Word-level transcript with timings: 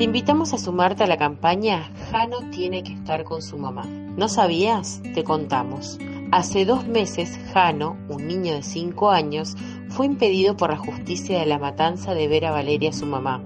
Te 0.00 0.04
invitamos 0.04 0.54
a 0.54 0.58
sumarte 0.58 1.04
a 1.04 1.06
la 1.06 1.18
campaña 1.18 1.92
Jano 2.10 2.38
tiene 2.50 2.82
que 2.82 2.94
estar 2.94 3.22
con 3.22 3.42
su 3.42 3.58
mamá. 3.58 3.84
¿No 3.84 4.30
sabías? 4.30 5.02
Te 5.14 5.24
contamos. 5.24 5.98
Hace 6.32 6.64
dos 6.64 6.86
meses, 6.86 7.38
Jano, 7.52 7.98
un 8.08 8.26
niño 8.26 8.54
de 8.54 8.62
5 8.62 9.10
años, 9.10 9.56
fue 9.90 10.06
impedido 10.06 10.56
por 10.56 10.70
la 10.70 10.78
justicia 10.78 11.38
de 11.38 11.44
la 11.44 11.58
matanza 11.58 12.14
de 12.14 12.28
ver 12.28 12.46
a 12.46 12.50
Valeria, 12.50 12.94
su 12.94 13.04
mamá. 13.04 13.44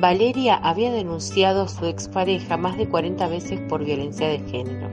Valeria 0.00 0.54
había 0.54 0.90
denunciado 0.90 1.64
a 1.64 1.68
su 1.68 1.84
expareja 1.84 2.56
más 2.56 2.78
de 2.78 2.88
40 2.88 3.28
veces 3.28 3.60
por 3.68 3.84
violencia 3.84 4.28
de 4.28 4.38
género. 4.38 4.88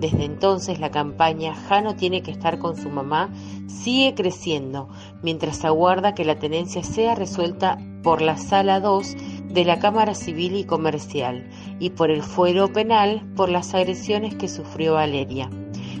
Desde 0.00 0.24
entonces 0.24 0.80
la 0.80 0.90
campaña 0.90 1.54
Jano 1.54 1.94
tiene 1.94 2.24
que 2.24 2.32
estar 2.32 2.58
con 2.58 2.76
su 2.76 2.90
mamá 2.90 3.30
sigue 3.68 4.14
creciendo 4.14 4.88
mientras 5.22 5.64
aguarda 5.64 6.14
que 6.14 6.24
la 6.24 6.38
tenencia 6.38 6.82
sea 6.82 7.14
resuelta 7.14 7.78
por 8.02 8.20
la 8.20 8.36
Sala 8.36 8.80
2 8.80 9.16
de 9.48 9.64
la 9.64 9.78
Cámara 9.78 10.14
Civil 10.14 10.56
y 10.56 10.64
Comercial 10.64 11.48
y 11.78 11.90
por 11.90 12.10
el 12.10 12.22
fuero 12.22 12.72
penal 12.72 13.22
por 13.36 13.48
las 13.48 13.74
agresiones 13.74 14.34
que 14.34 14.48
sufrió 14.48 14.94
Valeria. 14.94 15.50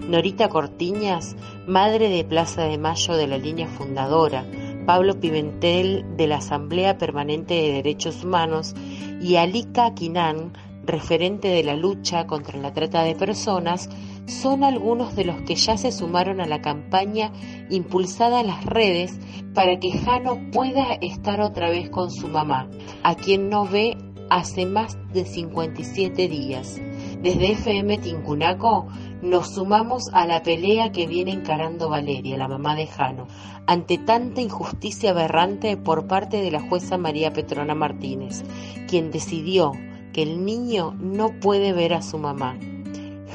Norita 0.08 0.48
Cortiñas, 0.48 1.36
madre 1.66 2.08
de 2.08 2.24
Plaza 2.24 2.64
de 2.64 2.78
Mayo 2.78 3.14
de 3.14 3.26
la 3.26 3.38
línea 3.38 3.68
fundadora, 3.68 4.44
Pablo 4.86 5.20
Pimentel 5.20 6.04
de 6.16 6.26
la 6.26 6.36
Asamblea 6.36 6.98
Permanente 6.98 7.54
de 7.54 7.72
Derechos 7.72 8.24
Humanos 8.24 8.74
y 9.20 9.36
Alika 9.36 9.94
Quinan, 9.94 10.52
referente 10.84 11.48
de 11.48 11.62
la 11.62 11.76
lucha 11.76 12.26
contra 12.26 12.58
la 12.58 12.72
trata 12.72 13.02
de 13.02 13.14
personas, 13.14 13.88
son 14.26 14.64
algunos 14.64 15.16
de 15.16 15.24
los 15.24 15.42
que 15.42 15.54
ya 15.54 15.76
se 15.76 15.92
sumaron 15.92 16.40
a 16.40 16.46
la 16.46 16.60
campaña 16.60 17.32
impulsada 17.70 18.40
en 18.40 18.46
las 18.48 18.64
redes 18.64 19.18
para 19.54 19.78
que 19.78 19.92
Jano 19.92 20.38
pueda 20.52 20.94
estar 21.00 21.40
otra 21.40 21.70
vez 21.70 21.90
con 21.90 22.10
su 22.10 22.28
mamá, 22.28 22.68
a 23.02 23.14
quien 23.14 23.48
no 23.48 23.66
ve 23.66 23.96
hace 24.30 24.64
más 24.64 24.96
de 25.12 25.24
57 25.24 26.28
días. 26.28 26.80
Desde 27.20 27.52
FM 27.52 27.98
Tincunaco 27.98 28.88
nos 29.20 29.54
sumamos 29.54 30.08
a 30.12 30.26
la 30.26 30.42
pelea 30.42 30.90
que 30.90 31.06
viene 31.06 31.32
encarando 31.32 31.88
Valeria, 31.88 32.38
la 32.38 32.48
mamá 32.48 32.74
de 32.74 32.86
Jano, 32.86 33.28
ante 33.66 33.98
tanta 33.98 34.40
injusticia 34.40 35.10
aberrante 35.10 35.76
por 35.76 36.06
parte 36.06 36.40
de 36.40 36.50
la 36.50 36.60
jueza 36.60 36.96
María 36.96 37.32
Petrona 37.32 37.74
Martínez, 37.74 38.42
quien 38.88 39.10
decidió 39.10 39.72
que 40.12 40.22
el 40.22 40.44
niño 40.44 40.94
no 41.00 41.40
puede 41.40 41.72
ver 41.72 41.94
a 41.94 42.02
su 42.02 42.18
mamá. 42.18 42.58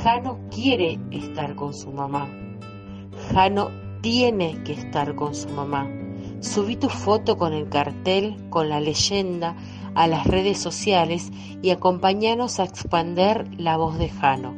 Jano 0.03 0.39
quiere 0.49 0.99
estar 1.11 1.55
con 1.55 1.73
su 1.73 1.91
mamá. 1.91 2.27
Jano 3.31 3.69
tiene 4.01 4.61
que 4.63 4.73
estar 4.73 5.15
con 5.15 5.33
su 5.33 5.49
mamá. 5.49 5.89
Subí 6.39 6.75
tu 6.75 6.89
foto 6.89 7.37
con 7.37 7.53
el 7.53 7.67
cartel, 7.67 8.37
con 8.49 8.69
la 8.69 8.79
leyenda, 8.79 9.55
a 9.95 10.07
las 10.07 10.27
redes 10.27 10.59
sociales 10.59 11.31
y 11.63 11.71
acompáñanos 11.71 12.59
a 12.59 12.63
expander 12.63 13.49
la 13.57 13.77
voz 13.77 13.97
de 13.97 14.09
Jano. 14.09 14.53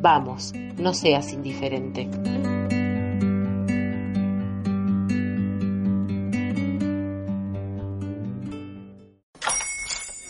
Vamos, 0.00 0.52
no 0.78 0.94
seas 0.94 1.32
indiferente. 1.32 2.08